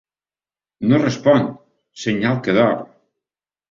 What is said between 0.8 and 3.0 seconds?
No respon: senyal que dorm.